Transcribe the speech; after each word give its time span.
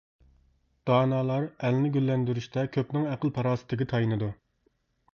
دانالار 0.89 1.45
ئەلنى 1.67 1.93
گۈللەندۈرۈشتە 1.97 2.65
كۆپنىڭ 2.79 3.09
ئەقىل-پاراسىتىگە 3.13 3.93
تايىنىدۇ. 3.95 4.35